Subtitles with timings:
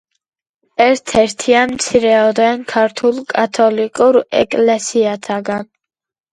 [0.85, 5.73] ერთ-ერთია მცირეოდენ ქართულ კათოლიკურ ეკლესიათაგან.